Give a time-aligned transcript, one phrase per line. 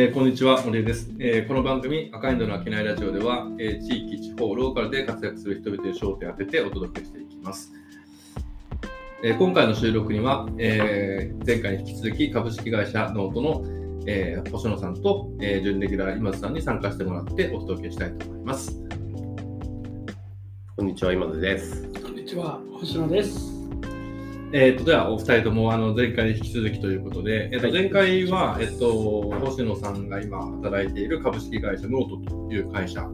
[0.00, 7.72] えーこんにちは、森江です、えーこの番組、赤いのの商いラジオでは、えー地域、地方、ローカルで活躍する人々に焦点を当ててお届けしていきます。
[9.24, 13.64] えー今回の収録には、えー前回に引き続き株式会社ノートの、
[14.06, 18.80] えー星野さんと、えー準レギュラー今津さんに参加してもらってお届けしたいと思います。
[20.76, 21.88] こんにちは、今津です。
[22.04, 23.57] こんにちは、星野です。
[24.50, 33.06] えー、とではお二人ともあの前回に引き続きということで、えっと前回は、えっと、星野さんが今働いている株式会社ノートという会社、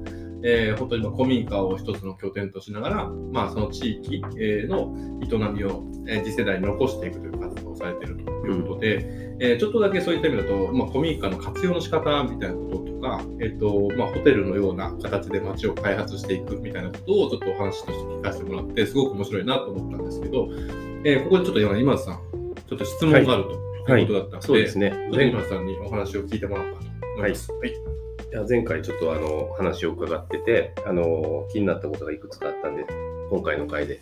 [0.44, 9.04] えー本当にまあ古民家を一つの拠点としながら、まあ、その地域、えーの営みを、えー次世代に残していくという活動をされているということで、
[9.40, 20.48] えーちょっとだけそういった意味だと、まあ、古民家の活用の仕方みたいなこととか、えっとまあ、ホテルのような形で街を開発していくみたいなことをちょっとお話として聞かせてもらって、すごく面白いなと思ったんですけど、
[21.04, 22.14] えーここでちょっと今、今津さん、
[22.66, 23.44] ちょっと質問がある
[23.86, 25.10] ということだったので、そうですね。
[25.12, 27.52] 前今津さんにお話を聞いてもらおうかと思います。
[27.52, 27.70] はい。
[27.70, 32.84] いや前回ちょっとあの話を伺っててあの気になったことがいくつかあったんで
[33.30, 34.00] 今回の回で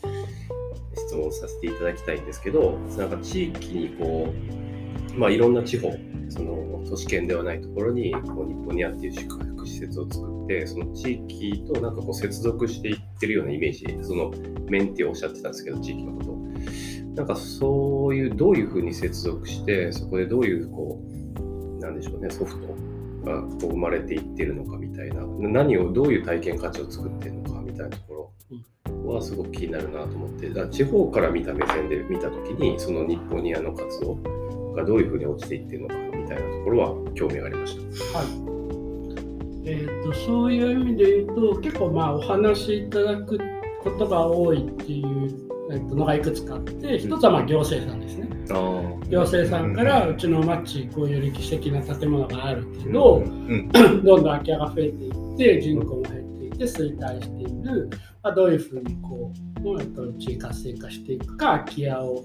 [0.94, 4.32] 質問させていただきたいんですけどなんか地域にこ
[5.14, 5.94] うまあいろんな地方
[6.32, 14.32] その都市圏ではないところにこう日本にあっていう宿泊施設を作ってその地域となんかこう接続していってるようなイメージその
[14.68, 16.32] メンテをおっしゃってたんですけど地域のこと
[17.14, 22.68] なんかそういうどういうふうに接続してそこでどういうこうなんでしょうねソフト
[23.24, 30.48] がこう生まれていってるのかみたいな何をどういう体験価値を作ってるのかみたいなところはすごく気になるなと思って。
[30.50, 34.14] だ地方から見た目線で見た時にその日本ニアの活動
[34.74, 37.76] がどういうふうに落ちていってるのかたいなところは興味がありまし
[38.12, 38.18] た。
[38.18, 38.26] はい。
[39.64, 43.38] えっ、と、そういう意味で言うと、結構まあお話しいただく
[43.80, 45.30] ことが多いっていう、
[45.70, 48.28] えっとのがいくつかあって、一つはまあ行政さんですね。
[48.50, 48.54] あ
[49.08, 53.68] 行政さんから、うちの町、こういう歴史的な建物があるけど、うん。
[53.70, 56.21] どんどん空き家が増えていって、人口も減
[56.64, 57.90] って衰退している、
[58.22, 59.32] まあ、どういうふうにこ
[59.64, 62.22] う、えっと、地域活性化していくか、空き家を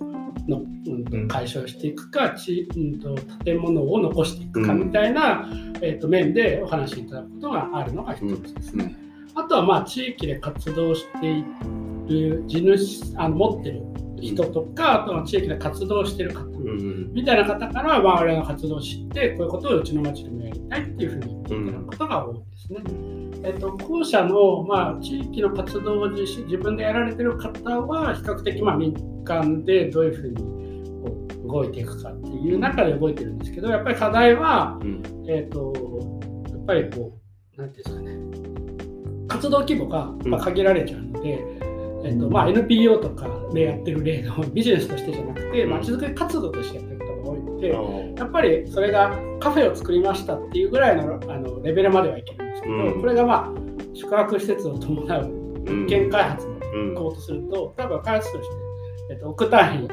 [0.47, 4.85] の、うん解消していくか、地うん、と建物を残していくかうん。
[4.85, 5.49] みたいな、
[5.81, 8.95] えっと面でお話しいただくことがあるのが一つですね。
[9.35, 11.43] あとはまあ地域で活動して
[12.11, 13.83] いる地主あの持ってる
[14.19, 23.26] 人とか、あとは地域で活動している方、うんみたいな方から、まあ、我々の活動を知って、こういうことをうちの町でもやりたいっていうふうに言っていただくことが多いですね。
[23.47, 28.93] えっと、後者の、まあ、地域の活動を自分でやられてる方は、比較的、まあ、民
[29.23, 35.01] 間でどういうふうに動いていくかっていう中で動いてるんですけど、やっぱり課題は、うん。
[35.29, 35.73] えっと、
[36.51, 37.17] やっぱりこ
[37.57, 41.39] う、なんていうんですかね、活動規模がまあ限られちゃうので、
[42.03, 45.69] えっとまあ、NPO とかでやってる例がビジネスとしてじゃなくて、うん。
[45.69, 53.01] まちづくり活動としてやってることが多いので、やっぱりそれがカフェを作りましたっていうぐらいのあのレベルまではいけるけど、うん。
[53.01, 55.63] これがまあ宿泊施設を伴ううん。
[55.63, 58.55] 物件開発にうん行こうとすると、多分開発として、
[59.11, 59.87] えっと、億単位を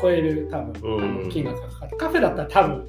[0.00, 2.88] 超える多分、金額がかかって、カフェだったら多分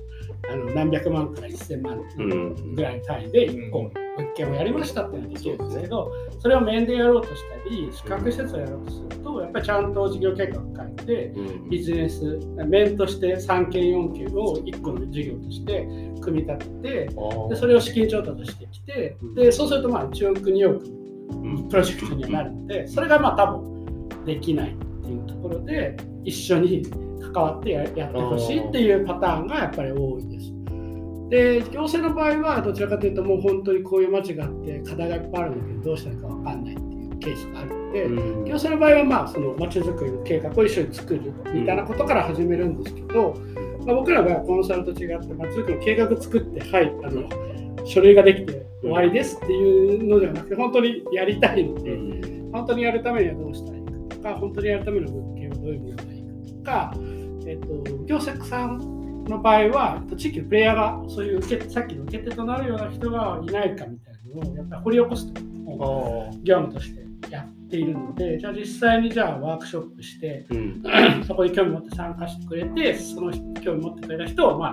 [0.49, 2.75] あの何百万から1000万うん。
[2.75, 3.91] ぐらいの単位で1個物
[4.35, 9.22] 件をやりましたっていうのはできるんですけど、それを面でやろうとしたり、宿泊施設をやろうとする。
[9.22, 9.22] と、
[9.53, 11.69] ぱりちゃんと事業計画を書いて、うん。
[11.69, 15.87] ビジネス面として3件4件を1個の事業として
[16.21, 17.09] 組み立てて
[17.49, 19.35] でそれを資金調達してきてうん。
[19.35, 21.69] でそうするとまあ1億2億うん。
[21.69, 26.83] プロジェクトにはなるのでそれがまあ多分できないっていうところで一緒に
[27.33, 30.53] 関わってややってほしいっていうパターンがやっぱり多いです。
[31.29, 36.75] で行政の場合はどちらかというともう本当にこういう街があって課題がいっぱいあるんだけどどうしたらいいか分かんない
[37.23, 38.03] ケースがあるので。
[38.05, 38.45] うん。
[38.45, 43.35] 行政の場合はまあその街づくりの計画を一緒に作るみたいなことから始めるんですけど、
[43.85, 51.97] まあ、僕らはコンサルと違って街づくりの計画作ってはいあの書類ができて終わりですっていうのではなくて本当にやりたいので、
[52.51, 56.93] 本当にやるためにはどうしたらいいかとか本当にやるための物件はどういうものがいいかとか、
[57.45, 65.41] えっと行政さんの場合はえっと地域のプレイヤーがそういう受けさっきの受け手となるような人がいないかみたいなのをやっぱり掘り起こすと
[66.43, 66.99] 業務として。
[66.99, 67.02] や
[67.73, 70.83] っているので、じゃあ実際にじゃあワークショップして、うん。
[71.25, 74.71] そこに興味持って参加してくれて、その人興味持ってくれた人をまあ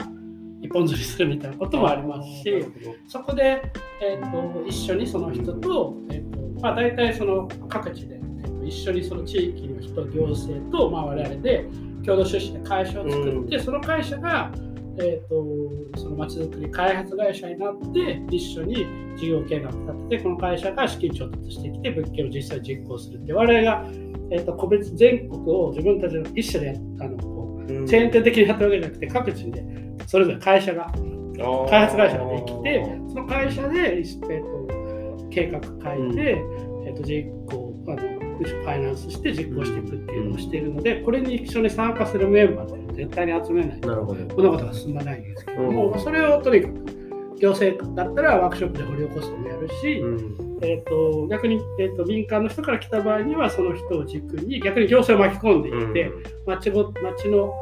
[0.61, 2.67] 一本釣りするみたいなこともありますし、
[3.09, 3.63] そこで、
[4.03, 11.65] えー、と一緒にその人と、えーとまあ、大体その各地で、えーと一緒にその地域の人、行政と、まあ、我々で
[12.05, 14.53] 共同出資で会社を作って、その会社が、
[14.99, 23.85] えー、とそのまちづくり開発会社になって一緒に事業計画を立ててこの会社が資金調達してきて物件を実際実行するって我々が、
[24.31, 29.65] えー、と個別全国を自分たちの一社でやあのこうチェーン店的にやったわけじゃなくて各地で
[30.07, 43.81] それぞれ会社が、え開発会社ができてその会社で、えー、と計画書いて、うん、えー、と実行あのファイナンスして実行していくっていうのをしているので、これに一緒に参加するメンバーって絶対に集めない。
[43.81, 47.01] と物事が進まないんですけども、それをとにかく
[47.41, 57.55] 行政だったらワークショップで掘り起こすのもやるし、うん、えーと、逆に、えーと、民間の人から来た場合にはその人を軸に逆に行政を巻き込んでいって、うん、町ご町の、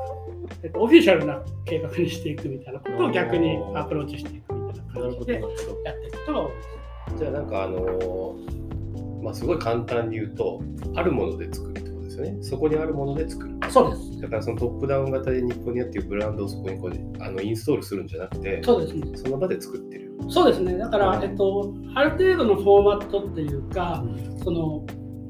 [0.64, 6.50] えーと、オフィシャルな計画にしていくみたいなことを逆にアプローチしていくみたいな感じでやっていくと
[7.16, 10.60] じゃあなんかあのー、まあすごい簡単に言うと
[10.96, 11.87] あるもので作るってこと
[12.18, 12.42] ですよね。
[12.42, 13.54] そこにあるもので作る。
[13.70, 14.20] そうです。
[14.20, 20.12] だからそのトップダウン型で日本にあっていうブランドをそこにこうあのインストールするんじゃなくてそうです、ね、その場で作ってる。
[20.28, 20.76] そうですね。
[20.76, 24.84] だから、えっと、ある程度のフォーマットっていうか、うん、その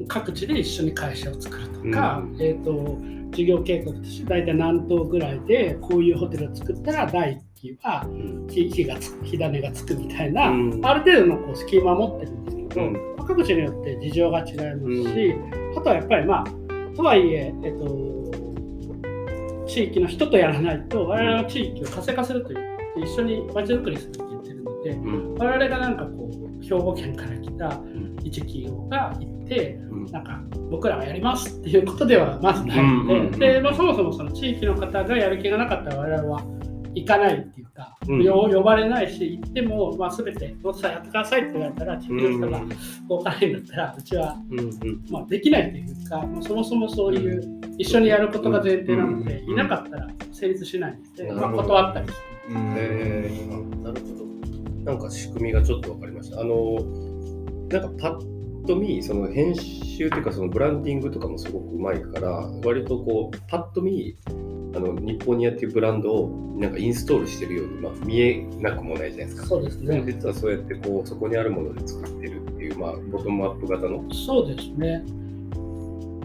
[0.09, 2.99] 各地で一緒に会社を作るとか、うん、えっと
[3.31, 8.07] 事業計画として大体何棟ぐらいでこういうホテルを作ったら第1期は
[8.49, 15.35] 火がつく火種がつくみたいな、うん、ある程度のこうスキーマを持ってるんですけど、各地によって事情が違いますし、
[15.77, 16.68] あとはやっぱりまあ
[16.99, 17.87] とはいえ、えっと、
[19.69, 27.81] 地域の人とやらないと我々の地域を活性化するという一緒にまちづくりするって言ってるので、うん、我々がなんかこう兵庫県から来た
[28.25, 30.43] 一企業が行って、うん、なんか
[30.73, 36.58] 僕らがやりますっていうことではまずないので,、でまあ、そもそもその地域の方がやる気がなかったら我々は
[36.95, 42.63] 行かないっていうか、うん、呼ばれないし行っても、まあ、全て「どうぞやってください」って言われたら地域の人が
[43.09, 44.37] 動かないんだったらうちは、
[45.11, 52.39] まあ、できないというかもうそもそもそういう一緒にやることが前提なので、いなかったら成立しないので、まあ、断ったりして。
[52.51, 53.31] へ
[53.83, 54.91] なるほど。
[54.91, 56.41] なんか仕組みがちょっと分かりました。
[56.41, 56.79] あの
[57.69, 62.31] なんかパッと見その編集というかそのブランディングとかもすごくうまいから
[62.65, 64.17] 割とこうパッと見
[64.75, 69.47] あの日本にやっていうブランドをなんかインストールしてるように、まあ、見えなくもないじゃないですか。
[69.47, 70.03] そうですね。
[70.07, 74.05] 実はそうやってこうそこにあるもので作ってるっていう、まあ、ボトムアップ型の。
[74.13, 75.05] そうですね。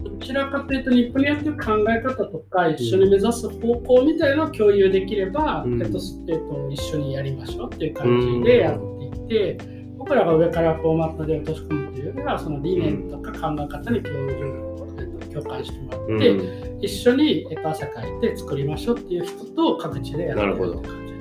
[0.04, 5.98] どちらかというと日本にやってる考え方とか一緒に目指す方向みたいなのを共有できれば、うん、えっと
[6.28, 14.74] えっと、一緒にやりましょうっていう感じでやっていて、うん、僕らが上からフォーマットで落とし込むというよりはその理念とか考え方に共有
[15.34, 21.14] 共感してもらって、うん、一緒に、えっと、汗かいて作りましょうっていう人と各地でやってるって感じ。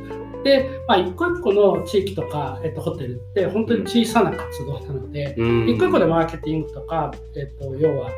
[0.44, 8.10] で、まあ、一個一個の地域とか、えっと、ホテルって本当に小さな活動なので、うん、一個一個でマーケティングとか、えっと、要は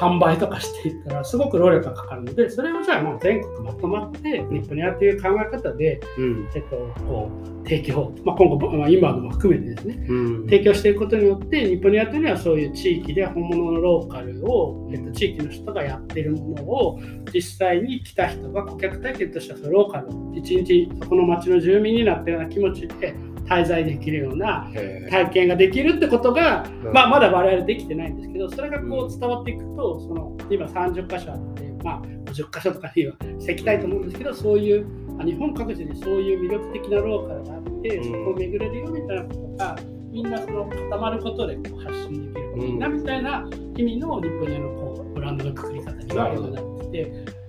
[0.00, 17.00] 販売とかしていったらすごく労力がかかるのでそれをじゃあもう全国まとまって日本にやっていう考え方で、うん、えっと、こう提供、まあ、今後、まあ、今のも含めてですね、うん、提供していくことによって日本にやってにはそういう地域で本物のローカルを、えっと、地域の人がやっているものを
[17.32, 23.14] 実際に来た人が顧客体験としてはそのローカル一日そこの町の住民になったような気持ちで
[23.46, 24.70] 滞在できるような
[25.10, 34.86] 体験ができるってことが、まあ、まだ我々できてないんですけどそれがこう伝わっていくとその今30箇所あって、まあ、50箇所とかにはしていきたいと思うんですけどそういう
[35.24, 39.76] 日本各地にそういう魅力的なローカルがあってそこを巡れるよみたいなことが
[40.10, 47.42] みんなその固まることでこう発信できるといいなみたいな意味の日本にのこうブランドのくくり方にはなってて。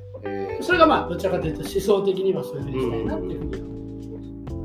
[0.62, 3.73] それがまあどちらかというと思想的にはそういうふうにしたいなっていうふうに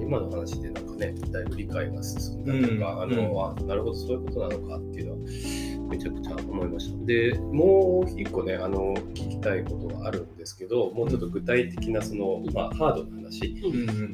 [0.08, 5.18] 今の話でなんかね、だいぶ理解が進んだとか、うん、あの、うん、なるほど、そういうことなのかっていうのは、
[5.90, 7.04] めちゃくちゃ思いました。
[7.04, 13.54] で、もう一個ね、あの、聞きたいことがあるんですけど、もうちょっと具体的な、その、まあ、ハードな話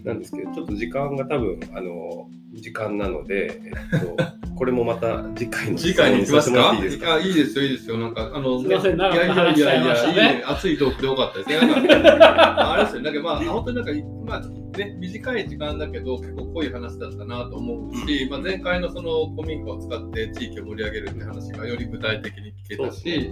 [0.05, 3.61] なんですけど、ちょっと時間が多分、あの、時間なので、
[3.93, 4.17] えっと、
[4.57, 7.19] これもまた次回の次回に行きますかいいですか？
[7.21, 7.99] いいですよ、いいですよ。
[7.99, 10.15] なんか、あの、すみません、長く話しちゃいましたね。
[10.15, 11.57] いやいやいや、熱いトークでよかったですね。
[11.63, 13.93] あれですよ、なんかまあ、本当になんか、
[14.27, 23.31] まあ、ね、短い時間だけど、結構濃い話だったなと思うし、まあ、前回のその古民家を使って地域を盛り上げるって話がより具体的に聞けたし、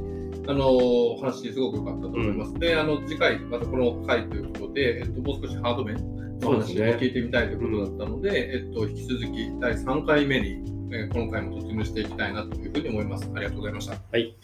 [0.49, 2.52] あの話すごく良かったと思います。
[2.52, 5.96] うん、で、あの次回、またこの回ということで、えっと、もう少しハード面
[6.40, 13.30] の話を聞いてみたいということだったので、でね、えっと、引き続き第3回目に、えー、今回も突入していきたいなというふうに思います。
[13.34, 13.94] ありがとうございました。
[14.11, 14.37] はい。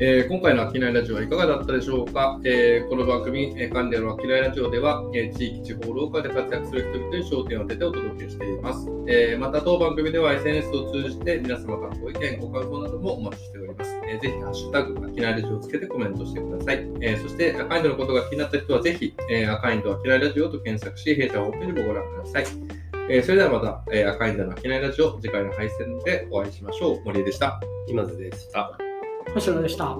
[0.00, 8.88] えー、今回のアキナイラジオはいかがだったでしょうか、えー、この番組、えー、関連のアキナイラジオでは、えー、地域、地方、ローカルで活躍する人々に焦点を当ててお届けしています。
[9.06, 13.94] えー、また、当番組では SNS を通じて皆様からご意見、ご感想などもお待ちしております。
[14.08, 16.76] えー、ぜひ、ハッシュタグ、アキナイラジオをつけてコメントしてください。
[17.00, 22.44] えー、そして、アカインドのことが気になった人は、ぜひ、えー、アカインドアキナイラジオと検索し、弊社ホームページもご覧ください。
[23.10, 27.04] えー、それではまた、えー、赤いんだのアキナイラジオ、次回の配信でお会いしましょう。
[27.04, 27.60] 森江でした。
[27.88, 28.91] 今津でした。
[29.34, 29.96] 星野でした。